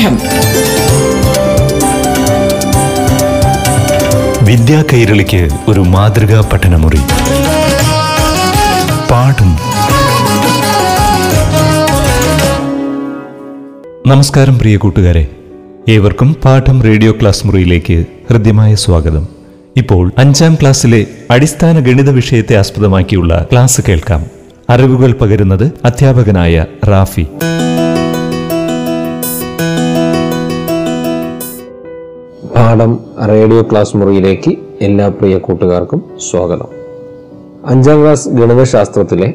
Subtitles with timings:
[0.00, 0.18] പാഠം
[4.44, 7.00] വിദ്യാ കൈരളിക്ക് ഒരു മാതൃകാ പഠനമുറി.
[9.10, 9.56] പാഠം.
[14.06, 15.26] നമസ്കാരം പ്രിയ കൂട്ടുകാരെ.
[15.88, 19.28] ഏവർക്കും പാഠം റേഡിയോ ക്ലാസ് മുറിയിലേക്ക് ഹൃദ്യമായ സ്വാഗതം.
[19.76, 24.26] ഇപ്പോൾ അഞ്ചാം ക്ലാസ്സിലെ അടിസ്ഥാന ഗണിത വിഷയത്തെ ആസ്പദമാക്കിയുള്ള ക്ലാസ് കേൾക്കാം.
[24.70, 27.26] അറിവുകൾ പകരുന്നത് അധ്യാപകനായ റാഫി.
[32.70, 36.66] പാഠം റേഡിയോ ക്ലാസ് മുറിയിലേക്ക് എല്ലാ പ്രിയ കൂട്ടുകാർക്കും സ്വാഗതം.
[37.66, 39.34] അഞ്ചാം ക്ലാസ് ഗണിതശാസ്ത്രത്തിലെ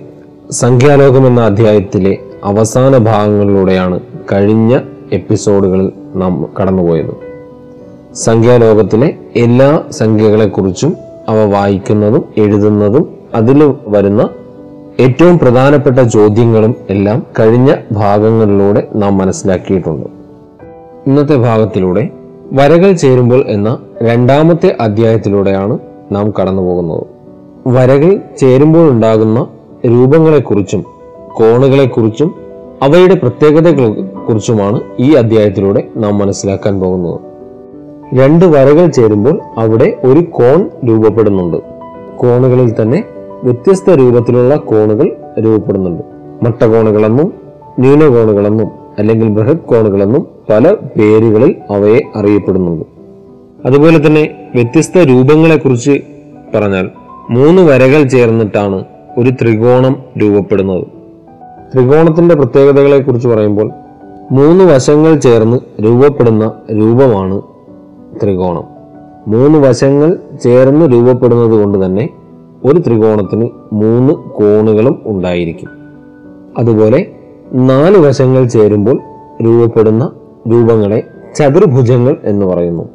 [0.52, 4.00] സംഖ്യാലോകം എന്ന അധ്യായത്തിലെ അവസാന ഭാഗങ്ങളിലൂടെയാണ്
[4.34, 4.80] കഴിഞ്ഞ
[5.12, 7.14] എപ്പിസോഡുകളിൽ നാം കടന്നുപോയത്.
[8.16, 10.96] സംഖ്യാലോകത്തിലെ എല്ലാ സംഖ്യകളെക്കുറിച്ചും
[11.30, 14.30] അവ വായിക്കുന്നതും എഴുതുന്നതും അതിൽ വരുന്ന
[15.00, 20.08] ഏറ്റവും പ്രധാനപ്പെട്ട ചോദ്യങ്ങളും എല്ലാം കഴിഞ്ഞ ഭാഗങ്ങളിലൂടെ നാം മനസ്സിലാക്കിയിട്ടുണ്ട്.
[21.08, 22.10] ഇന്നത്തെ ഭാഗത്തിലൂടെ
[22.54, 25.80] വരകൾ ചേരുമ്പോൾ എന്ന രണ്ടാമത്തെ അധ്യായത്തിലൂടെയാണ്
[26.12, 27.04] നാം കടന്നു പോകുന്നത്
[27.68, 29.48] വരകൾ ചേരുമ്പോൾ ഉണ്ടാകുന്ന
[29.86, 30.86] രൂപങ്ങളെക്കുറിച്ചും
[31.34, 32.36] കോണുകളെക്കുറിച്ചും
[32.84, 37.20] അവയുടെ പ്രത്യേകതകളെ കുറിച്ചുമാണ് ഈ അധ്യായത്തിലൂടെ നാം മനസ്സിലാക്കാൻ പോകുന്നത്.
[38.16, 41.58] രണ്ട് വരകൾ ചേരുമ്പോൾ അവിടെ ഒരു കോൺ രൂപപ്പെടുന്നുണ്ട്.
[42.18, 43.04] കോണുകളിൽ തന്നെ
[43.44, 46.04] വ്യത്യസ്ത രൂപത്തിലുള്ള കോണുകൾ രൂപപ്പെടുന്നുണ്ട്.
[46.46, 47.34] മട്ടകോണുകളെന്നും
[47.80, 52.86] ന്യൂനകോണുകളെന്നും അല്ലെങ്കിൽ ബൃഹത് കോണുകളെന്നും പല പേരുകളിൽ അവയെ അറിയപ്പെടുന്നുണ്ട്.
[53.66, 56.02] അതുപോലെ തന്നെ വ്യത്യസ്ത രൂപങ്ങളെക്കുറിച്ച്
[56.56, 56.90] പറഞ്ഞാൽ
[57.30, 58.86] മൂന്ന് വരകൾ ചേർന്നിട്ടാണ്
[59.18, 60.84] ഒരു ത്രികോണം രൂപപ്പെടുന്നത്.
[61.74, 63.72] ത്രികോണത്തിന്റെ പ്രത്യേകതകളെ കുറിച്ച് പറയുമ്പോൾ
[64.32, 67.42] മൂന്ന് വശങ്ങൾ ചേർന്ന് രൂപപ്പെടുന്ന രൂപമാണ്
[68.24, 68.64] ത്രികോണം.
[69.28, 72.10] മൂന്ന് വശങ്ങൾ ചേർന്ന് രൂപപ്പെടുന്നത് കൊണ്ട് തന്നെ
[72.64, 75.70] ഒരു ത്രികോണത്തിന് മൂന്ന് കോണുകളും ഉണ്ടായിരിക്കും.
[76.58, 77.15] അതുപോലെ
[77.56, 79.02] നാല് വശങ്ങൾ ചേരുമ്പോൾ
[79.44, 80.12] രൂപപ്പെടുന്ന
[80.52, 82.90] രൂപങ്ങളെ ചതുർഭുജങ്ങൾ എന്ന് പറയുന്നു.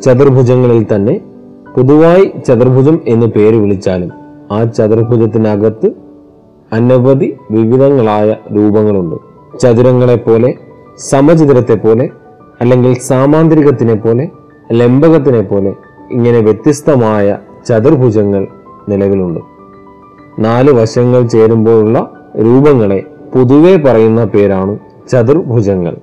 [0.00, 1.20] ചതുർഭുജങ്ങളിൽ തന്നെ
[1.76, 4.10] പൊതുവായി ചതുർഭുജം എന്ന് പേര് വിളിച്ചാലും
[4.52, 5.92] ആ ചതുർഭുജത്തിനകത്ത്
[6.72, 9.16] അനവധി വിവിധങ്ങളായ രൂപങ്ങളുണ്ട്.
[9.58, 10.54] ചതുരങ്ങളെ പോലെ
[10.98, 12.10] സമചിതരത്തെ പോലെ
[12.60, 14.30] അല്ലെങ്കിൽ സാമാന്തരികത്തിനെ പോലെ
[14.72, 15.74] ലംബകത്തിനെ പോലെ
[16.10, 18.46] ഇങ്ങനെ വ്യത്യസ്തമായ ചതുർഭുജങ്ങൾ
[18.88, 19.40] നിലവിലുണ്ട്.
[20.38, 24.78] നാല് വശങ്ങൾ ചേരുമ്പോഴുള്ള രൂപങ്ങളെ പൊതുവെ പറയുന്ന പേരാണ്
[25.12, 25.96] ചതുർഭുജങ്ങൾ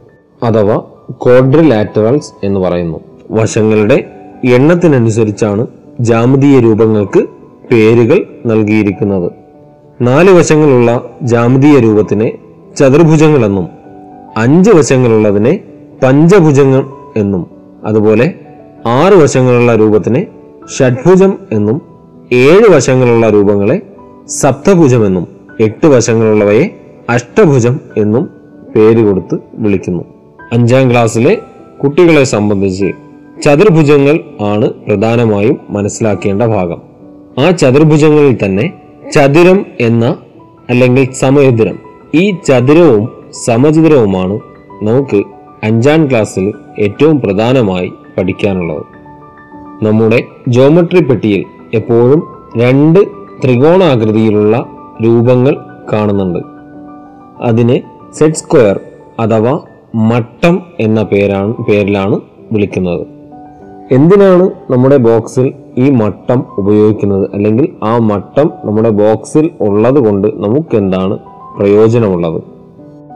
[0.44, 0.82] അഥവാ
[1.12, 3.00] ക്വാഡ്രിലാറ്ററൽസ് എന്ന് പറയുന്നു.
[3.32, 4.04] വശങ്ങളുടെ
[4.44, 5.68] എണ്ണത്തിനനുസരിച്ചാണ്
[6.00, 7.28] ജാമിതീയ രൂപങ്ങൾക്ക്
[7.72, 9.32] പേരുകൾ നൽകിയിരിക്കുന്നത്.
[10.02, 12.38] നാല് വശങ്ങളുള്ള ജാമിതീയ രൂപത്തിനെ
[12.78, 13.68] ചതുർഭുജങ്ങളെന്നും
[14.38, 15.60] അഞ്ച് വശങ്ങളുള്ളതിനെ
[16.04, 16.86] പഞ്ചഭുജങ്ങൾ
[17.18, 17.46] എന്നും
[17.84, 18.34] അതുപോലെ
[18.86, 20.28] ആറ് വശങ്ങളുള്ള രൂപത്തിനെ
[20.80, 21.82] ഷഡ്ഭുജം എന്നും
[22.32, 23.82] ഏഴ് വശങ്ങളുള്ള രൂപങ്ങളെ
[24.28, 25.28] സപ്തഭുജമെന്നും
[25.60, 28.30] എട്ട് വശങ്ങളുള്ളവയെ അഷ്ടഭുജം എന്നും
[28.76, 30.04] പേര് കൊടുത്ത് വിളിക്കുന്നു.
[30.54, 31.38] അഞ്ചാം ക്ലാസ്സിലെ
[31.84, 32.92] കുട്ടികളെ സംബന്ധിച്ച്
[33.44, 36.82] ചതുർഭുജങ്ങൾ ആണ് പ്രധാനമായും മനസ്സിലാക്കേണ്ട ഭാഗം.
[37.40, 38.74] ആ ചതുർഭുജങ്ങളിൽ തന്നെ
[39.12, 40.16] ചതുരം എന്ന
[40.70, 41.80] അല്ലെങ്കിൽ സമചതുരം
[42.16, 43.10] ഈ ചതുരവും
[43.44, 44.40] സമചതുരവുമാണ്
[44.84, 45.24] നമുക്ക്
[45.64, 48.84] അഞ്ചാം ക്ലാസ്സിൽ ഏറ്റവും പ്രധാനമായി പഠിക്കാനുള്ളത്.
[49.86, 52.24] നമ്മുടെ ജോമട്രി പെട്ടിയിൽ എപ്പോഴും
[52.58, 53.00] രണ്ട്
[53.44, 54.66] ത്രികോണാകൃതിയിലുള്ള
[55.04, 55.58] രൂപങ്ങൾ
[55.94, 56.51] കാണുന്നുണ്ട്.
[57.42, 58.80] അതിനെ സെറ്റ് സ്ക്വയർ
[59.20, 59.60] അഥവാ
[59.96, 62.20] മട്ടം എന്ന പേരാണ് പേരിലാണ്
[62.52, 63.08] വിളിക്കുന്നത്.
[63.92, 67.30] എന്തിനാണ് നമ്മുടെ ബോക്സിൽ ഈ മട്ടം ഉപയോഗിക്കുന്നത്?
[67.34, 71.20] അല്ലെങ്കിൽ ആ മട്ടം നമ്മുടെ ബോക്സിൽ ഉള്ളത് കൊണ്ട് നമുക്ക് എന്താണ്
[71.58, 72.44] പ്രയോജനമുള്ളത്?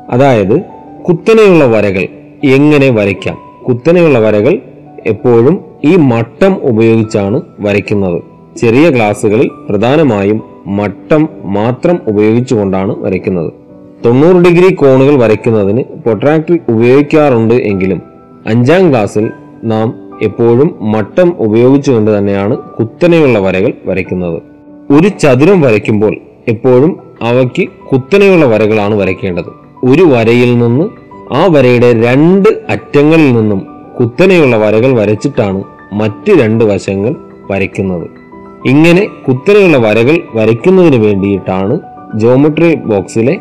[0.10, 0.62] അതായത്
[1.08, 2.08] കുത്തനെയുള്ള വരകൾ
[2.44, 3.38] എങ്ങനെ വരയ്ക്കാം?
[3.68, 4.60] കുത്തനെയുള്ള വരകൾ
[5.06, 8.22] എപ്പോഴും ഈ മട്ടം ഉപയോഗിച്ചാണ് വരയ്ക്കുന്നത്.
[8.58, 13.65] ചെറിയ ക്ലാസ്സുകളിൽ പ്രധാനമായും മട്ടം മാത്രം ഉപയോഗിച്ചുകൊണ്ടാണ് വരയ്ക്കുന്നത്.
[14.06, 18.02] തൊണ്ണൂറ് ഡിഗ്രി കോണുകൾ വരയ്ക്കുന്നതിന് പൊട്രാക്ടർ ഉപയോഗിക്കാറുണ്ട് എങ്കിലും
[18.48, 19.32] അഞ്ചാം ക്ലാസ്സിൽ
[19.64, 24.42] നാം എപ്പോഴും മട്ടം ഉപയോഗിച്ചുകൊണ്ട് തന്നെയാണ് കുത്തനെയുള്ള വരകൾ വരയ്ക്കുന്നത്.
[24.92, 26.18] ഒരു ചതുരം വരയ്ക്കുമ്പോൾ
[26.48, 29.52] എപ്പോഴും അവയ്ക്ക് കുത്തനെയുള്ള വരകളാണ് വരയ്ക്കേണ്ടത്.
[29.84, 30.86] ഒരു വരയിൽ നിന്ന്
[31.34, 33.68] ആ വരയുടെ രണ്ട് അറ്റങ്ങളിൽ നിന്നും
[34.00, 35.64] കുത്തനെയുള്ള വരകൾ വരച്ചിട്ടാണ്
[35.94, 37.16] മറ്റ് രണ്ട് വശങ്ങൾ
[37.52, 38.08] വരയ്ക്കുന്നത്.
[38.66, 41.80] ഇങ്ങനെ കുത്തനെയുള്ള വരകൾ വരയ്ക്കുന്നതിന് വേണ്ടിയിട്ടാണ്
[42.16, 43.40] ജോമെട്രി ബോക്സിലെ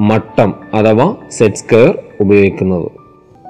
[0.00, 2.90] മട്ടം അഥവാ സെറ്റ് സ്ക്വയർ ഉപയോഗിക്കുന്നത്.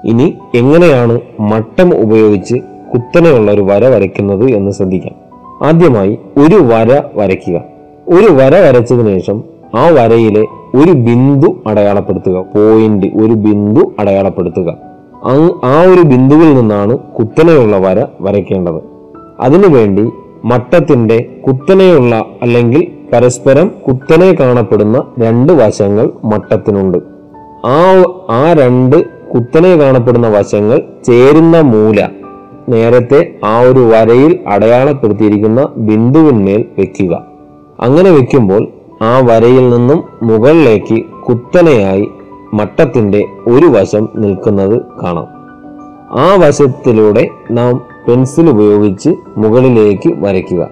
[0.05, 2.55] ഇനി എങ്ങനെയാണ് മട്ടം ഉപയോഗിച്ച്
[2.93, 5.15] കുത്തനെയുള്ള ഒരു വര വരയ്ക്കുന്നത് എന്ന് ശ്രദ്ധിക്കാം.
[5.65, 7.63] ആദ്യമായി ഒരു വര വരയ്ക്കുക.
[8.07, 9.43] ഒരു വര വരച്ചതിന് ശേഷം
[9.75, 10.41] ആ വരയിലെ
[10.75, 12.33] ഒരു ബിന്ദു അടയാളപ്പെടുത്തുക.
[12.33, 14.77] പോയിന്റ് ഒരു ബിന്ദു അടയാളപ്പെടുത്തുക.
[15.63, 18.81] ആ ഒരു ബിന്ദുവിൽ നിന്നാണ് കുത്തനെയുള്ള വര വരയ്ക്കേണ്ടത്.
[19.39, 20.09] അതിനുവേണ്ടി
[20.45, 26.97] മട്ടത്തിന്റെ കുത്തനെയുള്ള അല്ലെങ്കിൽ പരസ്പരം കുത്തനെ കാണപ്പെടുന്ന രണ്ട് വശങ്ങൾ മട്ടത്തിനുണ്ട്.
[27.65, 32.07] ആ ആ രണ്ട് കുത്തനെ കാണപ്പെടുന്ന വശങ്ങൾ ചേരുന്ന മൂല
[32.69, 37.21] നേരത്തെ ആ ഒരു വരയിൽ അടയാളപ്പെടുത്തിയിരിക്കുന്ന ബിന്ദുവിന്മേൽ വെക്കുക.
[37.79, 38.67] അങ്ങനെ വെക്കുമ്പോൾ
[39.01, 42.09] ആ വരയിൽ നിന്നും മുകളിലേക്ക് കുത്തനെയായി
[42.53, 45.27] മട്ടത്തിന്റെ ഒരു വശം നിൽക്കുന്നത് കാണാം.
[46.19, 50.69] ആ വശത്തിലൂടെ നാം പെൻസിൽ ഉപയോഗിച്ച് മുകളിലേക്ക് വരയ്ക്കുക.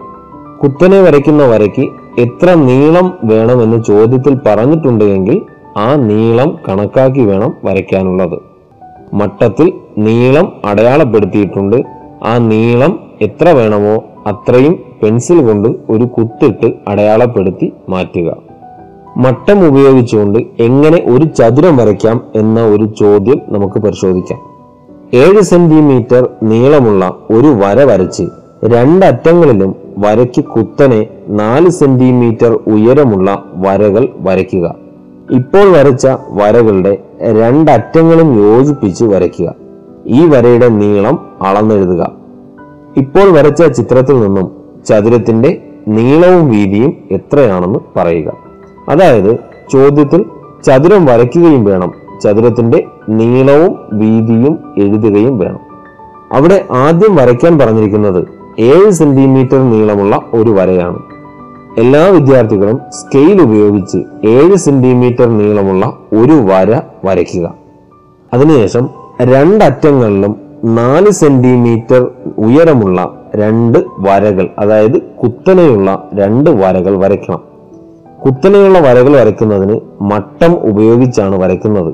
[0.64, 5.42] കുത്തനെ വരയ്ക്കുന്ന വരയ്ക്ക് എത്ര നീളം വേണമെന്ന് ചോദ്യത്തിൽ പറഞ്ഞിട്ടുണ്ടെങ്കിൽ
[5.78, 8.40] ആ നീളം കണക്കാക്കി വേണം വരയ്ക്കാനുള്ളത്.
[9.14, 11.84] മട്ടത്തിൽ നീളം അടയാളപ്പെടുത്തിയിട്ടുണ്ട്.
[12.24, 18.38] ആ നീളം എത്ര വേണമോ അത്രയും പെൻസിൽ കൊണ്ട് ഒരു കുത്തിട്ട് അടയാളപ്പെടുത്തി മാറ്റുക.
[19.18, 24.40] മട്ടം ഉപയോഗിച്ചുകൊണ്ട് എങ്ങനെ ഒരു ചതുരം വരയ്ക്കാം എന്ന ഒരു ചോദ്യം നമുക്ക് പരിശോധിക്കാം.
[25.14, 28.24] ഏഴ് സെന്റിമീറ്റർ നീളമുള്ള ഒരു വര വരച്ച്
[28.66, 34.76] രണ്ടറ്റങ്ങളിലും വരയ്ക്ക് കുത്തനെ നാല് സെന്റിമീറ്റർ ഉയരമുള്ള വരകൾ വരയ്ക്കുക.
[35.32, 39.54] ഇപ്പോൾ വരച്ച വരകളുടെ രണ്ടറ്റങ്ങളും യോജിപ്പിച്ച് വരയ്ക്കുക.
[40.08, 42.12] ഈ വരയുടെ നീളം അളന്നെഴുതുക.
[42.98, 44.52] ഇപ്പോൾ വരച്ച ചിത്രത്തിൽ നിന്നും
[44.86, 48.34] ചതുരത്തിന്റെ നീളവും വീതിയും എത്രയാണെന്ന് പറയുക.
[48.90, 49.38] അതായത്
[49.74, 50.26] ചോദ്യത്തിൽ
[50.64, 51.92] ചതുരം വരയ്ക്കുകയും വേണം.
[52.24, 55.60] ചതുരത്തിന്റെ നീളവും വീതിയും എഴുതുകയും വേണം.
[56.32, 61.00] അവിടെ ആദ്യം വരയ്ക്കാൻ പറഞ്ഞിരിക്കുന്നത് ഏഴ് സെന്റിമീറ്റർ നീളമുള്ള ഒരു വരയാണ്.
[61.78, 67.54] എല്ലാ വിദ്യാർത്ഥികളും സ്കെയിൽ ഉപയോഗിച്ച് ഏഴ് സെന്റിമീറ്റർ നീളമുള്ള ഒരു വര വരയ്ക്കുക.
[68.34, 68.90] അതിനുശേഷം
[69.22, 77.42] രണ്ടറ്റങ്ങളിലും നാല് സെന്റിമീറ്റർ ഉയരമുള്ള രണ്ട് വരകൾ അതായത് കുത്തനെയുള്ള രണ്ട് വരകൾ വരയ്ക്കണം.
[78.26, 81.94] കുത്തനെയുള്ള വരകൾ വരയ്ക്കുന്നതിന് മട്ടം ഉപയോഗിച്ചാണ് വരയ്ക്കുന്നത്.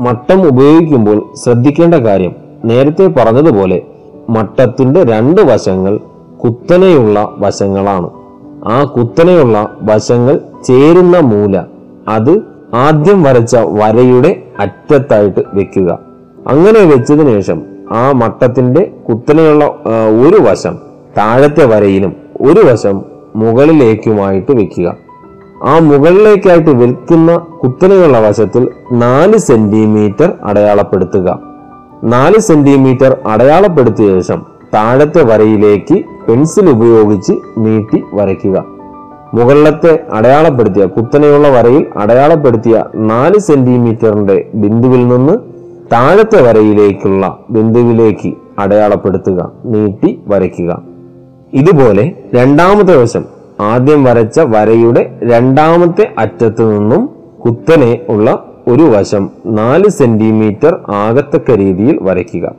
[0.00, 2.32] മട്ടം ഉപയോഗിക്കുമ്പോൾ ശ്രദ്ധിക്കേണ്ട കാര്യം
[2.64, 3.82] നേരത്തെ പറഞ്ഞതുപോലെ
[4.28, 6.00] മട്ടത്തിന്റെ രണ്ട് വശങ്ങൾ
[6.44, 8.10] കുത്തനെയുള്ള വശങ്ങളാണ്.
[8.68, 11.56] ആ കുത്തനെയുള്ള വശങ്ങൾ ചേരുന്ന മൂല
[12.08, 12.42] അത്
[12.74, 15.98] ആദ്യം വരച്ച വരയുടെ അറ്റത്തായിട്ട് വെക്കുക.
[16.48, 19.64] അങ്ങനെ വെച്ചതിനു ശേഷം ആ മട്ടത്തിന്റെ കുത്തനെയുള്ള
[20.24, 20.78] ഒരു വശം
[21.18, 23.02] താഴത്തെ വരയിലും ഒരു വശം
[23.36, 24.96] മുകളിലേക്കുമായിട്ട് വെക്കുക.
[25.64, 31.47] ആ മുകളിലേക്കായിട്ട് വെക്കുന്ന കുത്തനെയുള്ള വശത്തിൽ നാല് സെന്റിമീറ്റർ അടയാളപ്പെടുത്തുക.
[32.04, 38.64] നാല് സെന്റിമീറ്റർ അടയാളപ്പെടുത്തിയ ശേഷം താഴത്തെ വരയിലേക്ക് പെൻസിൽ ഉപയോഗിച്ച് നീട്ടി വരയ്ക്കുക.
[39.34, 45.38] മുകളിലത്തെ അടയാളപ്പെടുത്തിയ കുത്തനെയുള്ള വരയിൽ അടയാളപ്പെടുത്തിയ നാല് സെന്റിമീറ്ററിന്റെ ബിന്ദുവിൽ നിന്ന്
[45.92, 50.82] താഴത്തെ വരയിലേക്കുള്ള ബിന്ദുവിലേക്ക് അടയാളപ്പെടുത്തുക നീട്ടി വരയ്ക്കുക.
[51.52, 53.24] ഇതുപോലെ രണ്ടാമത്തെ വശം
[53.60, 57.10] ആദ്യം വരച്ച വരയുടെ രണ്ടാമത്തെ അറ്റത്തു നിന്നും
[57.46, 62.54] കുത്തനെ ഉള്ള ഒരു വശം നാല് സെന്റിമീറ്റർ ആകത്തക്ക രീതിയിൽ വരയ്ക്കുക.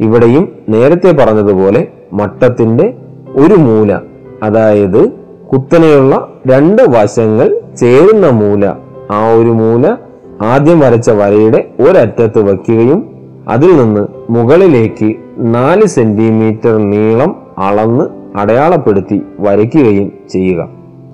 [0.00, 2.94] ഇവിടെയും നേരത്തെ പറഞ്ഞതുപോലെ മട്ടത്തിന്റെ
[3.36, 3.98] ഒരു മൂല
[4.42, 5.10] അതായത്
[5.52, 8.72] കുത്തനെയുള്ള രണ്ട് വശങ്ങൾ ചേരുന്ന മൂല
[9.10, 9.96] ആ ഒരു മൂല
[10.42, 13.14] ആദ്യം വരച്ച വരയുടെ ഒരറ്റത്ത് വയ്ക്കുകയും
[13.48, 18.04] അതിൽ നിന്ന് മുകളിലേക്ക് നാല് സെന്റിമീറ്റർ നീളം അളന്ന്
[18.38, 20.68] അടയാളപ്പെടുത്തി വരയ്ക്കുകയും ചെയ്യുക.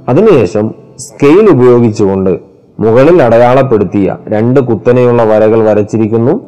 [0.09, 2.50] അതിനുശേഷം സ്കെയിൽ ഉപയോഗിച്ചുകൊണ്ട്
[2.81, 6.41] മുകളിൽ അടയാളപ്പെടുത്തിയ രണ്ട് കുത്തനെയുള്ള വരകൾ വരച്ചിരിക്കുന്നു.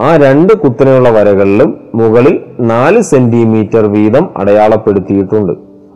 [0.00, 5.52] ആ രണ്ട് കുത്തനെയുള്ള വരകളിലും മുകളിൽ നാല് സെന്റിമീറ്റർ വീതം അടയാളപ്പെടുത്തിയിട്ടുണ്ട്.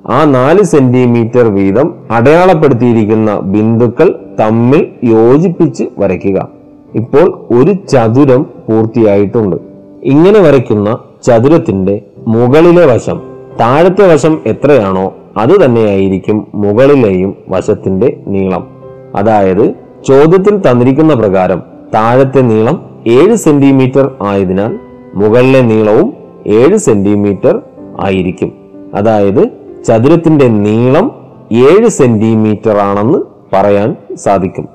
[0.07, 6.49] ആ നാല് സെന്റിമീറ്റർ വീതം അടയാളപ്പെടുത്തിയിരിക്കുന്ന ബിന്ദുക്കൾ തമ്മിൽ യോജിപ്പിച്ച് വരയ്ക്കുക.
[6.95, 9.57] ഇപ്പോൾ ഒരു ചതുരം പൂർത്തിയായിട്ടുണ്ട്.
[10.03, 13.23] ഇങ്ങനെ വരയ്ക്കുന്ന ചതുരത്തിന്റെ മുകളിലെ വശം
[13.61, 18.67] താഴത്തെ വശം എത്രയാണോ അത് തന്നെയായിരിക്കും മുകളിലെയും വശത്തിന്റെ നീളം.
[19.15, 21.63] അതായത് ചോദ്യത്തിൽ തന്നിരിക്കുന്ന പ്രകാരം
[21.95, 24.79] താഴത്തെ നീളം ഏഴ് സെന്റിമീറ്റർ ആയതിനാൽ
[25.15, 26.13] മുകളിലെ നീളവും
[26.47, 27.61] ഏഴ് സെന്റിമീറ്റർ
[28.01, 28.53] ആയിരിക്കും.
[28.95, 29.49] അതായത്
[29.85, 31.13] ചതുരത്തിന്റെ നീളം
[31.53, 33.19] ഏഴ് സെന്റിമീറ്റർ ആണെന്ന്
[33.53, 34.69] പറയാൻ സാധിക്കും.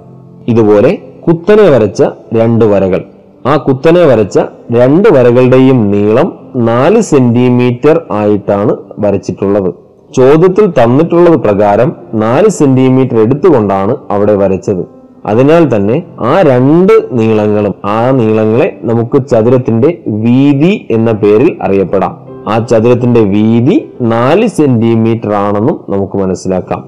[0.47, 3.03] ഇതുപോലെ കുത്തനെ വരച്ച രണ്ട് വരകൾ.
[3.45, 4.39] ആ കുത്തനെ വരച്ച
[4.71, 9.73] രണ്ട് വരകളുടെയും നീളം നാല് സെന്റിമീറ്റർ ആയിട്ടാണ് വരച്ചിട്ടുള്ളത്.
[10.17, 14.98] ചോദ്യത്തിൽ തന്നിട്ടുള്ളത് പ്രകാരം നാല് സെന്റിമീറ്റർ എടുത്തുകൊണ്ടാണ് അവിടെ വരച്ചത്.
[15.29, 22.29] അതിനാൽ തന്നെ ആ രണ്ട് നീളങ്ങളും ആ നീളങ്ങളെ നമുക്ക് ചതുരത്തിന്റെ വീതി എന്ന പേരിൽ അറിയപ്പെടാം.
[22.49, 26.85] ആ ചതുരത്തിന്റെ വീതി നാല് സെന്റിമീറ്റർ ആണെന്നും നമുക്ക് മനസ്സിലാക്കാം.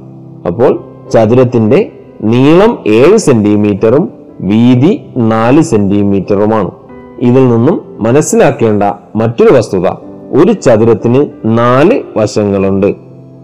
[0.47, 0.83] അപ്പോൾ
[1.13, 1.91] ചതുരത്തിന്റെ
[2.23, 4.09] നീളം ഏഴ് സെന്റിമീറ്ററും
[4.41, 6.71] വീതി നാല് സെന്റിമീറ്ററുമാണ്
[7.19, 8.83] ഇതിൽ നിന്നും മനസ്സിലാക്കേണ്ട
[9.15, 9.87] മറ്റൊരു വസ്തുത
[10.31, 12.95] ഒരു ചതുരത്തിന് നാല് വശങ്ങളുണ്ട്.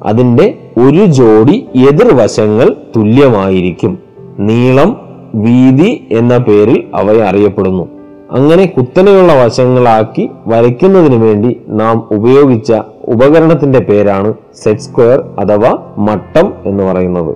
[0.05, 4.06] അതിന്റെ ഒരു ജോഡി എതിർവശങ്ങൾ തുല്യമായിരിക്കും.
[4.39, 5.01] നീളം
[5.35, 7.87] വീതി എന്ന പേരിൽ അവയെ അറിയപ്പെടുന്നു.
[8.31, 17.35] അങ്ങനെ കുത്തനെയുള്ള വശങ്ങളാക്കി വരയ്ക്കുന്നതിന് വേണ്ടി നാം ഉപയോഗിച്ച ഉപകരണത്തിന്റെ പേരാണ് സെറ്റ് സ്ക്വയർ അഥവാ മട്ടം എന്ന് പറയുന്നത്.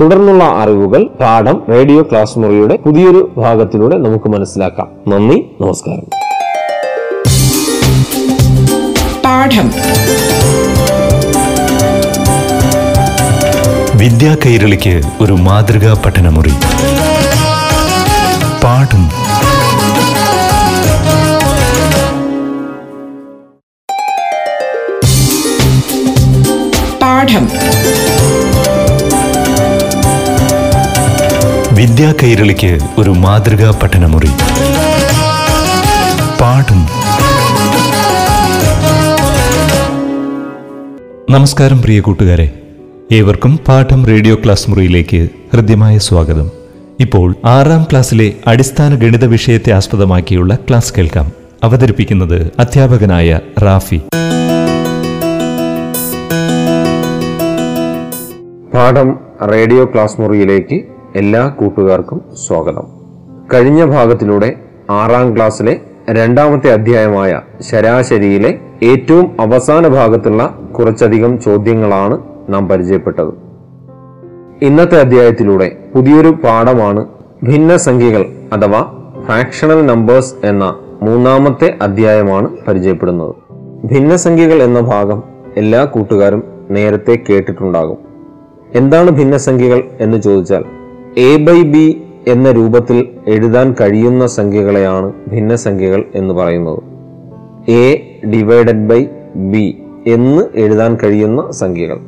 [0.00, 4.88] തുടർന്നുള്ള അറിവുകൾ പാഠം റേഡിയോ ക്ലാസ് മുറിയുടെ പുതിയൊരു ഭാഗത്തിലൂടെ നമുക്ക് മനസ്സിലാക്കാം.
[5.08, 6.04] നന്ദി നമസ്കാരം.
[9.24, 9.70] പാഠം.
[14.00, 16.52] വിദ്യാ കൈരളിക്ക് ഒരു മാതൃകാ പഠനമുറി.
[18.64, 19.08] പാഠം.
[26.98, 27.48] പാഠം.
[31.74, 34.30] വിദ്യാ കൈരളിക്ക് ഒരു മാതൃകാ പഠനമുറി.
[36.40, 36.86] പാഠം.
[41.30, 42.59] നമസ്കാരം പ്രിയ കൂട്ടുകാരെ.
[43.12, 46.50] ഏവർക്കും പാഠം റേഡിയോ ക്ലാസ് മുറിയിലേക്ക് ഹൃദ്യമായ സ്വാഗതം.
[47.00, 51.32] ഇപ്പോൾ ആറാം ക്ലാസ്സിലെ അടിസ്ഥാന ഗണിത വിഷയത്തെ ആസ്പദമാക്കിയുള്ള ക്ലാസ് കേൾക്കാം.
[51.62, 54.00] അവതരിപ്പിക്കുന്നത് അധ്യാപകനായ റാഫി.
[58.74, 59.18] പാഠം
[59.52, 60.82] റേഡിയോ ക്ലാസ് മുറിയിലേക്ക്
[61.16, 62.86] എല്ലാ കൂട്ടുകാർക്കും സ്വാഗതം.
[63.54, 64.54] കഴിഞ്ഞ ഭാഗത്തിലൂടെ
[64.90, 67.40] ആറാം ക്ലാസ്സിലെ രണ്ടാമത്തെ അധ്യായമായ
[67.70, 73.50] ശരാശരിയിലെ ഏറ്റവും അവസാന ഭാഗത്തുള്ള കുറച്ചധികം ചോദ്യങ്ങളാണ് നാം പരിചയപ്പെട്ടത്.
[74.62, 77.06] ഇന്നത്തെ അധ്യായത്തിലൂടെ പുതിയൊരു പാഠമാണ്
[77.42, 83.34] ഭിന്ന സംഖ്യകൾ അഥവാ ഫ്രാക്ഷണൽ നമ്പേഴ്സ് എന്ന മൂന്നാമത്തെ അധ്യായമാണ് പരിചയപ്പെടുന്നത്.
[83.86, 85.22] ഭിന്നസംഖ്യകൾ എന്ന ഭാഗം
[85.56, 87.98] എല്ലാ കൂട്ടുകാരും നേരത്തെ കേട്ടിട്ടുണ്ടാകും.
[88.74, 90.64] എന്താണ് ഭിന്ന സംഖ്യകൾ എന്ന് ചോദിച്ചാൽ
[91.18, 96.82] എ ബൈ ബി എന്ന രൂപത്തിൽ എഴുതാൻ കഴിയുന്ന സംഖ്യകളെയാണ് ഭിന്നസംഖ്യകൾ എന്ന് പറയുന്നത്.
[97.70, 102.00] എ ഡിവൈഡഡ് ബൈ ബി എന്ന് എഴുതാൻ കഴിയുന്ന സംഖ്യകൾ.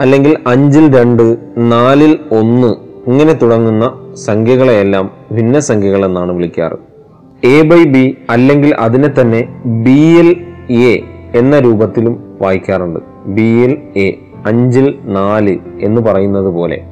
[0.00, 2.74] അല്ലെങ്കിൽ അഞ്ചിൽ രണ്ട് നാലിൽ ഒന്ന്
[3.10, 6.76] ഇങ്ങനെ തുടങ്ങുന്ന സംഖ്യകളെയെല്ലാം ഭിന്നസംഖ്യകൾ എന്നാണ് വിളിക്കാറ്.
[7.46, 10.36] എ ബൈ ബി അല്ലെങ്കിൽ അതിനെ തന്നെ ബി എൽ
[10.72, 11.00] എ
[11.38, 13.00] എന്ന രൂപത്തിലും വായിക്കാറുണ്ട്.
[13.26, 14.14] ബി എൽ എ
[14.46, 16.82] അഞ്ചിൽ നാല് എന്ന് പറയുന്നത് പോലെ.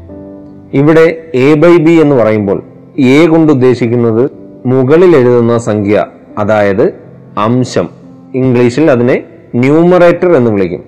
[0.74, 2.62] ഇവിടെ എ ബൈ ബി എന്ന് പറയുമ്പോൾ
[2.98, 4.30] എ കൊണ്ട് ഉദ്ദേശിക്കുന്നത്
[4.66, 6.06] മുകളിൽ എഴുതുന്ന സംഖ്യ
[6.38, 6.94] അതായത്
[7.38, 7.88] അംശം.
[8.34, 9.24] ഇംഗ്ലീഷിൽ അതിനെ
[9.54, 10.82] ന്യൂമറേറ്റർ എന്ന് വിളിക്കും.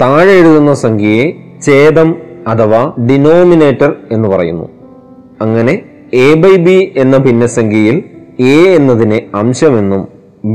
[0.00, 2.16] താഴെ എഴുതുന്ന സംഖ്യയെ ഛേദം
[2.48, 4.68] അഥവാ ഡിനോമിനേറ്റർ എന്ന് പറയുന്നു.
[5.40, 5.82] അങ്ങനെ
[6.14, 8.02] എ ബൈ ബി എന്ന ഭിന്നസംഖ്യയിൽ
[8.40, 10.08] എ എന്നതിനെ അംശമെന്നും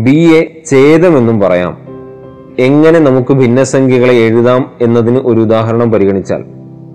[0.04, 1.78] ബി എ ഛേദമെന്നും പറയാം.
[2.60, 6.44] എങ്ങനെ നമുക്ക് ഭിന്നസംഖ്യകളെ എഴുതാം എന്നതിന് ഒരു ഉദാഹരണം പരിഗണിച്ചാൽ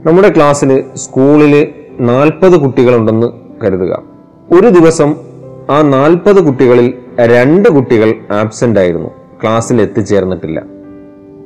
[0.07, 1.69] നമ്മുടെ ക്ലാസ്സിൽ സ്കൂളിൽ
[2.01, 3.27] നാൽപ്പത് കുട്ടികളുണ്ടെന്ന്
[3.65, 4.03] കരുതുക.
[4.53, 5.15] ഒരു ദിവസം
[5.71, 9.09] ആ നാൽപ്പത് കുട്ടികളിൽ രണ്ട് കുട്ടികൾ ആബ്സെന്റ് ആയിരുന്നു.
[9.43, 10.80] ക്ലാസ്സിൽ എത്തിച്ചേർന്നിട്ടില്ല.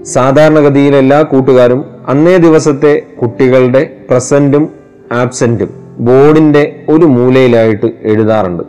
[0.05, 4.69] സാധാരണഗതിയിൽ എല്ലാ കൂട്ടുകാരും അന്നേ ദിവസത്തെ കുട്ടികളുടെ പ്രസന്റും
[5.13, 5.69] ആബ്സെന്റും
[5.99, 8.63] ബോർഡിന്റെ ഒരു മൂലയിലായിട്ട് എഴുതാറുണ്ട്.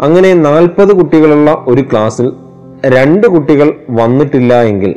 [0.00, 2.32] അങ്ങനെ നാൽപ്പത് കുട്ടികളുള്ള ഒരു ക്ലാസ്സിൽ
[2.86, 4.94] രണ്ട് കുട്ടികൾ വന്നിട്ടില്ല എങ്കിൽ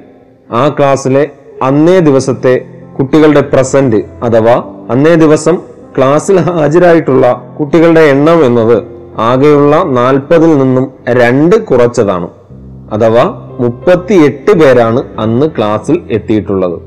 [0.51, 1.29] ആ ക്ലാസ്സിലെ
[1.63, 2.65] അന്നേ ദിവസത്തെ
[2.99, 5.57] കുട്ടികളുടെ പ്രസന്റ് അഥവാ അന്നേ ദിവസം
[5.97, 8.83] ക്ലാസ്സിൽ ഹാജരായിട്ടുള്ള കുട്ടികളുടെ എണ്ണം എന്നത്
[9.17, 12.27] ആകെയുള്ള നാൽപ്പതിൽ നിന്നും രണ്ട് കുറച്ചതാണ്.
[12.91, 16.77] അഥവാ മുപ്പത്തിയെട്ട് പേരാണ് അന്ന് ക്ലാസ്സിൽ എത്തിയിട്ടുള്ളത്.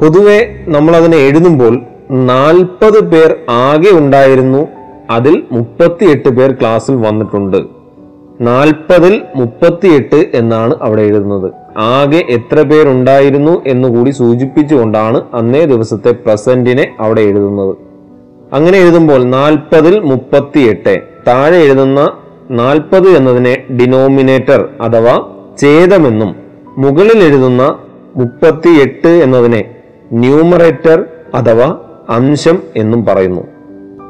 [0.00, 0.38] പൊതുവെ
[0.74, 1.74] നമ്മൾ അതിനെ എഴുതുമ്പോൾ
[2.10, 4.62] നാൽപ്പത് പേർ ആകെ ഉണ്ടായിരുന്നു.
[5.10, 7.60] അതിൽ മുപ്പത്തിയെട്ട് പേർ ക്ലാസ്സിൽ വന്നിട്ടുണ്ട്.
[8.40, 11.48] നാൽപ്പതിൽ മുപ്പത്തിയെട്ട് എന്നാണ് അവിടെ എഴുതുന്നത്.
[11.78, 17.74] ആകെ എത്ര പേരുണ്ടായിരുന്നു എന്നുകൂടി സൂചിപ്പിച്ചുകൊണ്ടാണ് അന്നേ ദിവസത്തെ പ്രസന്റിനെ അവിടെ എഴുതുന്നത്.
[18.52, 20.94] അങ്ങനെ എഴുതുമ്പോൾ നാൽപ്പതിൽ മുപ്പത്തിയെട്ട്
[21.28, 22.00] താഴെ എഴുതുന്ന
[22.50, 25.14] നാൽപ്പത് എന്നതിനെ ഡിനോമിനേറ്റർ അഥവാ
[25.60, 26.36] ഛേദമെന്നും
[26.78, 27.78] മുകളിൽ എഴുതുന്ന
[28.16, 29.74] മുപ്പത്തിയെട്ട് എന്നതിനെ
[30.12, 31.04] ന്യൂമറേറ്റർ
[31.34, 31.76] അഥവാ
[32.08, 33.42] അംശം എന്നും പറയുന്നു.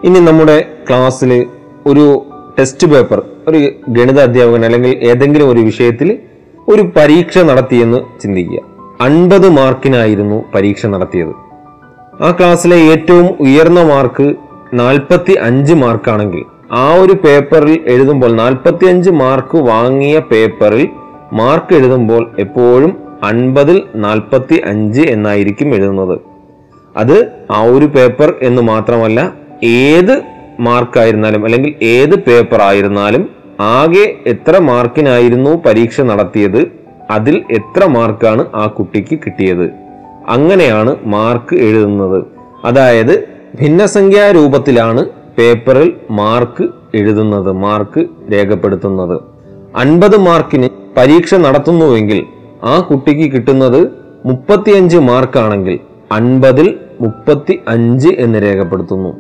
[0.05, 1.47] ഇനി നമ്മുടെ ക്ലാസ്സിൽ
[1.87, 2.23] ഒരു
[2.59, 6.19] ടെസ്റ്റ് പേപ്പർ ഒരു ഗണിത അധ്യാപകൻ അല്ലെങ്കിൽ ഏതെങ്കിലും ഒരു വിഷയത്തിൽ
[6.69, 8.61] ഒരു പരീക്ഷ നടത്തിയെന്ന് ചിന്തിക്കുക.
[9.01, 11.35] അൻപത് മാർക്കിനായിരുന്നു പരീക്ഷ നടത്തിയത്.
[12.23, 14.35] ആ ക്ലാസ്സിലെ ഏറ്റവും ഉയർന്ന മാർക്ക്
[14.75, 20.89] നാൽപ്പത്തി അഞ്ച് മാർക്കാണെങ്കിൽ ആ ഒരു പേപ്പറിൽ എഴുതുമ്പോൾ നാൽപ്പത്തി അഞ്ച് മാർക്ക് വാങ്ങിയ പേപ്പറിൽ
[21.33, 26.21] മാർക്ക് എഴുതുമ്പോൾ എപ്പോഴും അൻപതിൽ നാൽപ്പത്തി അഞ്ച് എന്നായിരിക്കും എഴുതുന്നത്.
[26.97, 29.33] അത് ആ ഒരു പേപ്പർ എന്ന് മാത്രമല്ല
[29.65, 30.23] ഏത്
[30.61, 33.29] മാർക്കായിരുന്നാലും അല്ലെങ്കിൽ ഏത് പേപ്പർ ആയിരുന്നാലും
[33.61, 36.73] ആകെ എത്ര മാർക്കിനായിരുന്നു പരീക്ഷ നടത്തിയത്
[37.11, 39.71] അതിൽ എത്ര മാർക്കാണ് ആ കുട്ടിക്ക് കിട്ടിയത്.
[40.29, 42.25] അങ്ങനെയാണ് മാർക്ക് എഴുതുന്നത്.
[42.65, 43.15] അതായത്
[43.61, 45.07] ഭിന്നസംഖ്യാ രൂപത്തിലാണ്
[45.39, 49.21] പേപ്പറിൽ മാർക്ക് എഴുതുന്നത് മാർക്ക് രേഖപ്പെടുത്തുന്നത്.
[49.77, 52.27] അൻപത് മാർക്കിന് പരീക്ഷ നടത്തുന്നുവെങ്കിൽ
[52.65, 53.89] ആ കുട്ടിക്ക് കിട്ടുന്നത്
[54.25, 55.79] മുപ്പത്തിയഞ്ച് മാർക്കാണെങ്കിൽ
[56.13, 59.17] അൻപതിൽ മുപ്പത്തി അഞ്ച് എന്ന് രേഖപ്പെടുത്തുന്നു.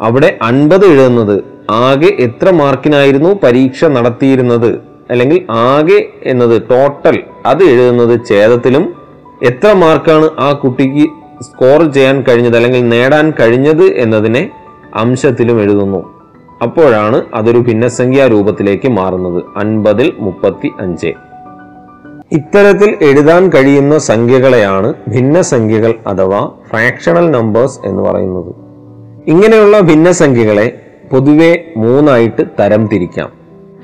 [0.00, 4.80] അവിടെ അൻപത് എഴുതുന്നത് ആകെ എത്ര മാർക്കിനായിരുന്നു പരീക്ഷ നടത്തിയിരുന്നത്?
[5.10, 8.94] അല്ലെങ്കിൽ ആകെ എന്നത് ടോട്ടൽ അത് എഴുതുന്നത് ഛേദത്തിലും
[9.42, 11.08] എത്ര മാർക്കാണ് ആ കുട്ടിക്ക്
[11.42, 14.50] സ്കോർ ചെയ്യാൻ കഴിഞ്ഞത് അല്ലെങ്കിൽ നേടാൻ കഴിഞ്ഞത് എന്നതിനെ
[14.94, 16.15] അംശത്തിലും എഴുതുന്നു.
[16.62, 19.42] അപ്പോഴാണ് അതൊരു ഭിന്നസംഖ്യാ രൂപത്തിലേക്ക് മാറുന്നത്.
[19.56, 21.12] അൻപതിൽ മുപ്പത്തി അഞ്ച്
[22.32, 28.54] ഇത്തരത്തിൽ എഴുതാൻ കഴിയുന്ന സംഖ്യകളെയാണ് ഭിന്നസംഖ്യകൾ അഥവാ ഫ്രാക്ഷണൽ നമ്പേഴ്സ് എന്ന് പറയുന്നത്.
[29.26, 30.80] ഇങ്ങനെയുള്ള ഭിന്നസംഖ്യകളെ
[31.12, 33.32] പൊതുവെ മൂന്നായിട്ട് തരം തിരിക്കാം.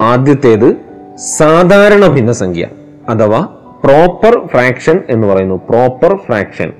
[0.00, 0.76] ആദ്യത്തേത്
[1.16, 2.66] സാധാരണ ഭിന്നസംഖ്യ
[3.08, 3.48] അഥവാ
[3.84, 5.54] പ്രോപ്പർ ഫ്രാക്ഷൻ എന്ന് പറയുന്നു.
[5.54, 6.72] പ്രോപ്പർ ഫ്രാക്ഷൻ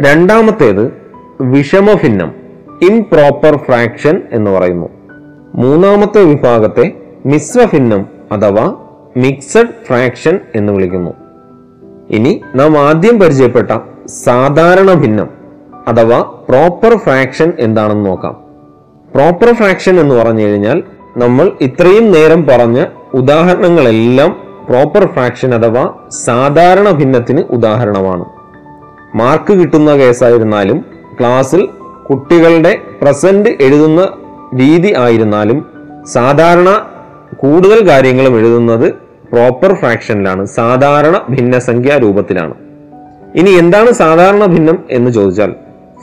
[0.00, 0.92] രണ്ടാമത്തേത്
[1.40, 2.34] വിഷമഭിന്നം
[2.90, 4.97] ഇംപ്രോപ്പർ ഫ്രാക്ഷൻ എന്ന് പറയുന്നു.
[5.54, 6.92] മൂന്നാമത്തെ വിഭാഗത്തെ
[7.26, 8.74] മിശ്രഭിന്നം അഥവാ
[9.16, 11.10] മിക്സഡ് ഫ്രാക്ഷൻ എന്ന് വിളിക്കുന്നു.
[12.10, 13.70] ഇനി നാം ആദ്യം പരിചയപ്പെട്ട
[14.06, 15.28] സാധാരണ ഭിന്നം
[15.88, 18.36] അഥവാ പ്രോപ്പർ ഫ്രാക്ഷൻ എന്താണെന്ന് നോക്കാം.
[19.14, 20.82] പ്രോപ്പർ ഫ്രാക്ഷൻ എന്ന് പറഞ്ഞു കഴിഞ്ഞാൽ
[21.16, 24.36] നമ്മൾ ഇത്രയും നേരം പറഞ്ഞ ഉദാഹരണങ്ങളെല്ലാം
[24.68, 28.24] പ്രോപ്പർ ഫ്രാക്ഷൻ അഥവാ സാധാരണ ഭിന്നത്തിന് ഉദാഹരണമാണ്.
[29.14, 30.84] മാർക്ക് കിട്ടുന്ന കേസായിരുന്നാലും
[31.20, 31.68] ക്ലാസ്സിൽ
[32.10, 34.08] കുട്ടികളുടെ പ്രസന്റ് എഴുതുന്ന
[34.54, 35.66] രീതി ആയിരുന്നാലും
[36.06, 36.86] സാധാരണ
[37.36, 38.92] കൂടുതൽ കാര്യങ്ങളും എഴുതുന്നത്
[39.32, 42.54] പ്രോപ്പർ ഫ്രാക്ഷനിലാണ് സാധാരണ ഭിന്നസംഖ്യാ രൂപത്തിലാണ്.
[43.34, 45.54] ഇനി എന്താണ് സാധാരണ ഭിന്നം എന്ന് ചോദിച്ചാൽ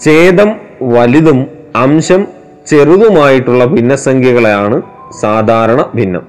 [0.06, 2.28] ഛേദം വലുതും അംശം
[2.68, 4.82] ചെറുതുമായിട്ടുള്ള ഭിന്നസംഖ്യകളെയാണ്
[5.22, 6.22] സാധാരണ ഭിന്നം.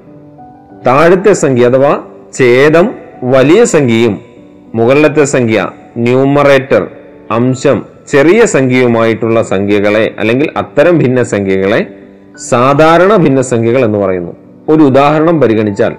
[0.86, 2.00] താഴത്തെ സംഖ്യ അഥവാ
[2.38, 2.94] ഛേദം
[3.24, 4.20] വലിയ സംഖ്യയും
[4.74, 6.86] മുകളിലത്തെ സംഖ്യ ന്യൂമറേറ്റർ
[7.30, 11.86] അംശം ചെറിയ സംഖ്യയുമായിട്ടുള്ള സംഖ്യകളെ അല്ലെങ്കിൽ അത്തരം ഭിന്നസംഖ്യകളെ
[12.36, 14.32] സാധാരണ ഭിന്നസംഖ്യകൾ എന്ന് പറയുന്നു.
[14.68, 15.96] ഒരു ഉദാഹരണം പരിഗണിച്ചാൽ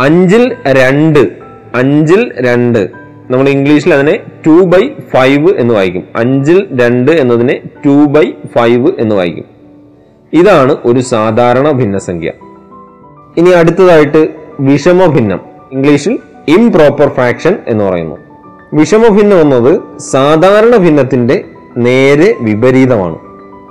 [0.00, 1.28] അഞ്ചിൽ രണ്ട്
[1.74, 2.88] അഞ്ചിൽ രണ്ട്.
[3.30, 6.02] നമ്മൾ ഇംഗ്ലീഷിൽ അതിനെ ടു ബൈ ഫൈവ് എന്ന് വായിക്കും.
[6.16, 9.44] അഞ്ചിൽ രണ്ട് എന്നതിനെ ടു ബൈ ഫൈവ് എന്ന് വായിക്കും.
[10.32, 12.32] ഇതാണ് ഒരു സാധാരണ ഭിന്നസംഖ്യ.
[13.36, 14.28] ഇനി അടുത്തതായിട്ട്
[14.60, 15.40] വിഷമ ഭിന്നം
[15.72, 18.16] ഇംഗ്ലീഷിൽ ഇംപ്രോപ്പർ ഫ്രാക്ഷൻ എന്ന് പറയുന്നു.
[18.74, 21.44] വിഷമ ഭിന്നം എന്നത് സാധാരണ ഭിന്നത്തിന്റെ
[21.76, 23.18] നേരെ വിപരീതമാണ്.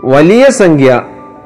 [0.05, 1.01] വലിയ സംഖ്യ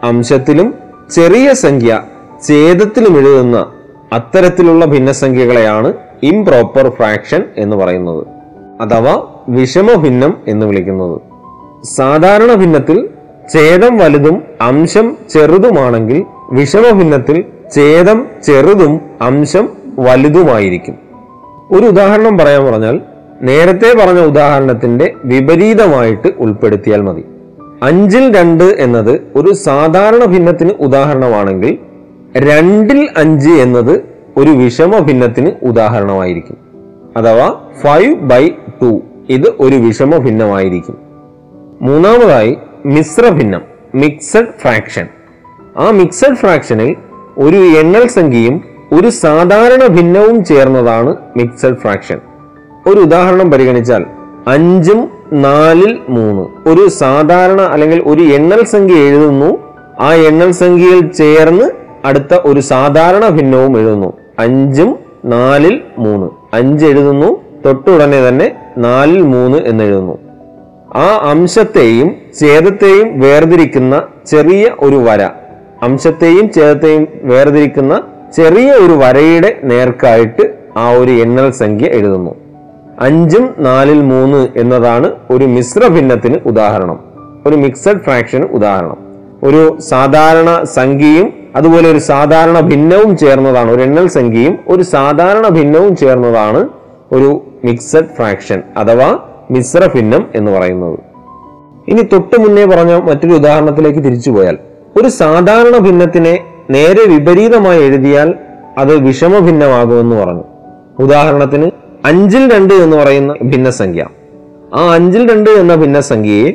[0.05, 0.74] അംശത്തിലും
[1.12, 2.01] ചെറിയ സംഖ്യ
[2.47, 3.71] ഛേദത്തിലും എഴുതുന്ന
[4.13, 8.27] അത്തരത്തിലുള്ള ഭിന്നസംഖ്യകളെയാണ് ഇംപ്രോപ്പർ ഫ്രാക്ഷൻ എന്ന് പറയുന്നത്.
[8.81, 11.22] അഥവാ വിഷമ ഭിന്നം എന്ന് വിളിക്കുന്നത്.
[11.85, 13.09] സാധാരണ ഭിന്നത്തിൽ
[13.53, 17.44] ഛേദം വലുതും അംശം ചെറുതുമാണെങ്കിൽ വിഷമ ഭിന്നത്തിൽ
[17.75, 20.96] ഛേദം ചെറുതും അംശം വലുതുമായിരിക്കും.
[21.72, 23.01] ഒരു ഉദാഹരണം പറയാൻ പറഞ്ഞാൽ
[23.41, 27.25] നേരത്തെ പറഞ്ഞ ഉദാഹരണത്തിന്റെ വിപരീതമായിട്ട് ഉൾപ്പെടുത്തിയാൽ മതി.
[27.83, 31.77] അഞ്ചിൽ രണ്ട് എന്നത് ഒരു സാധാരണ ഭിന്നത്തിന് ഉദാഹരണമാണെങ്കിൽ
[32.38, 34.03] രണ്ടിൽ അഞ്ച് എന്നത്
[34.38, 36.57] ഒരു വിഷമ ഭിന്നത്തിന് ഉദാഹരണമായിരിക്കും.
[37.18, 38.50] അഥവാ ഫൈവ് ബൈ
[38.81, 40.98] ടു ഇത് ഒരു വിഷമ ഭിന്നമായിരിക്കും.
[41.81, 43.61] മൂന്നാമതായി മിശ്ര ഭിന്നം
[43.96, 45.07] മിക്സഡ് ഫ്രാക്ഷൻ
[45.77, 46.96] ആ മിക്സഡ് ഫ്രാക്ഷനിൽ
[47.38, 52.20] ഒരു എണ്ണൽ സംഖ്യയും ഒരു സാധാരണ ഭിന്നവും ചേർന്നതാണ് മിക്സഡ് ഫ്രാക്ഷൻ
[52.88, 54.05] ഒരു ഉദാഹരണം പരിഗണിച്ചാൽ
[54.48, 56.70] അഞ്ചും നാലിൽ മൂന്ന്.
[56.70, 59.57] ഒരു സാധാരണ അല്ലെങ്കിൽ ഒരു എണ്ണൽ സംഖ്യ എഴുതുന്നു.
[60.00, 61.72] ആ എണ്ണൽ സംഖ്യയിൽ ചേർന്ന്
[62.05, 64.14] അടുത്ത ഒരു സാധാരണ ഭിന്നവും എഴുതുന്നു.
[64.40, 66.29] അഞ്ചും നാലിൽ മൂന്ന്.
[66.53, 67.42] അഞ്ച് എഴുതുന്നു.
[67.66, 70.18] തൊട്ടുടനെ തന്നെ നാലിൽ മൂന്ന് എന്ന് എഴുതുന്നു.
[70.96, 75.22] ആ അംശത്തെയും ഛേദത്തെയും വേർതിരിക്കുന്ന ചെറിയ ഒരു വര.
[75.83, 78.03] അംശത്തെയും ഛേദത്തെയും വേർതിരിക്കുന്ന
[78.38, 82.45] ചെറിയ ഒരു വരയുടെ നേർക്കായിട്ട് ആ ഒരു എണ്ണൽ സംഖ്യ എഴുതുന്നു.
[83.00, 87.00] അഞ്ചും നാലിൽ മൂന്ന് എന്നതാണ് ഒരു മിശ്ര ഭിന്നത്തിന് ഉദാഹരണം.
[87.48, 88.98] ഒരു മിക്സഡ് ഫ്രാക്ഷന് ഉദാഹരണം.
[89.44, 93.72] ഒരു സാധാരണ സംഖ്യയും അതുപോലെ ഒരു സാധാരണ ഭിന്നവും ചേർന്നതാണ്.
[93.72, 96.70] ഒരു എണ്ണൽ സംഖ്യയും ഒരു സാധാരണ ഭിന്നവും ചേർന്നതാണ്
[97.12, 99.20] ഒരു മിക്സഡ് ഫ്രാക്ഷൻ അഥവാ
[99.51, 101.00] മിശ്ര ഭിന്നം എന്ന് പറയുന്നത്.
[101.88, 104.58] ഇനി തൊട്ട് മുന്നേ പറഞ്ഞ മറ്റൊരു ഉദാഹരണത്തിലേക്ക് തിരിച്ചു പോയാൽ
[104.98, 108.34] ഒരു സാധാരണ ഭിന്നത്തിനെ നേരെ വിപരീതമായി എഴുതിയാൽ
[108.77, 110.44] അത് വിഷമ ഭിന്നമാകുമെന്ന് പറഞ്ഞു.
[111.00, 111.72] ഉദാഹരണത്തിന്
[112.05, 114.05] അഞ്ചിൽ രണ്ട് എന്ന് പറയുന്ന ഭിന്നസംഖ്യ.
[114.75, 116.51] ആ അഞ്ചിൽ രണ്ട് എന്ന ഭിന്നസംഖ്യയെ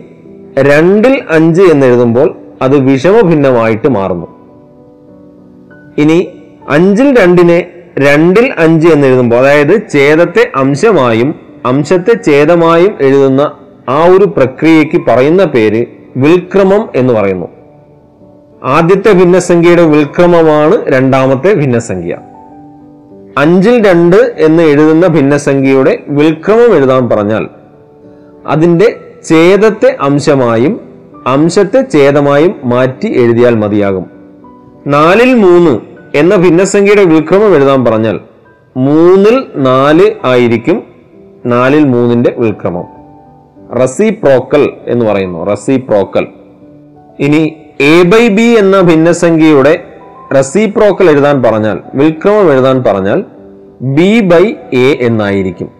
[0.62, 4.26] രണ്ടിൽ അഞ്ച് എന്ന് എഴുതുമ്പോൾ അത് വിഷമ ഭിന്നമായിട്ട് മാറുന്നു.
[5.98, 6.28] ഇനി
[6.68, 7.66] അഞ്ചിൽ രണ്ടിനെ
[7.98, 11.34] രണ്ടിൽ അഞ്ച് എന്ന് എഴുതുമ്പോൾ അതായത് ഛേദത്തെ അംശമായും
[11.66, 13.52] അംശത്തെ ഛേദമായും എഴുതുന്ന
[13.88, 15.86] ആ ഒരു പ്രക്രിയയ്ക്ക് പറയുന്ന പേര്
[16.16, 17.46] വിൽക്രമം എന്ന് പറയുന്നു.
[18.64, 22.16] ആദ്യത്തെ ഭിന്നസംഖ്യയുടെ വിൽക്രമമാണ് രണ്ടാമത്തെ ഭിന്നസംഖ്യ.
[23.38, 27.48] അഞ്ചിൽ രണ്ട് എന്ന് എഴുതുന്ന ഭിന്നസംഖ്യയുടെ വിൽക്രമം എഴുതാൻ പറഞ്ഞാൽ
[28.46, 28.96] അതിന്റെ
[29.28, 30.80] ഛേദത്തെ അംശമായും
[31.26, 34.10] അംശത്തെ ഛേദമായും മാറ്റി എഴുതിയാൽ മതിയാകും.
[34.86, 35.78] നാലിൽ മൂന്ന്
[36.14, 38.20] എന്ന ഭിന്നസംഖ്യയുടെ വിൽക്രമം എഴുതാൻ പറഞ്ഞാൽ
[38.76, 40.82] മൂന്നിൽ നാല് ആയിരിക്കും
[41.46, 42.84] നാലിൽ മൂന്നിന്റെ വിൽക്രമം.
[43.82, 46.26] റസിപ്രോക്കൽ എന്ന് പറയുന്നു റസിപ്രോക്കൽ.
[47.20, 49.84] ഇനി എ ബൈ ബി എന്ന ഭിന്നസംഖ്യയുടെ
[50.34, 53.24] റെസിപ്രോക്കൽ എഴുതാൻ പറഞ്ഞാൽ വിൽക്രമം എഴുതാൻ പറഞ്ഞാൽ
[53.82, 55.70] ബി ബൈ എ എന്നായിരിക്കും.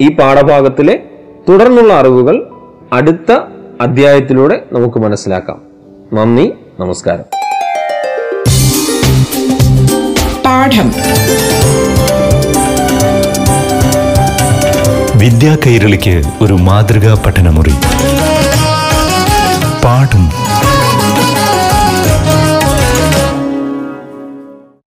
[0.00, 1.02] ഈ പാഠഭാഗത്തിലെ
[1.48, 2.50] തുടർന്നുള്ള അറിവുകൾ
[2.92, 3.32] അടുത്ത
[3.80, 5.62] അധ്യായത്തിലൂടെ നമുക്ക് മനസ്സിലാക്കാം.
[6.14, 7.24] നന്ദി നമസ്കാരം.
[10.44, 10.92] പാഠം.
[15.18, 17.74] വിദ്യാ കൈരളിക്ക് ഒരു മാതൃകാ പഠനമുറി.
[19.84, 20.45] പാഠം.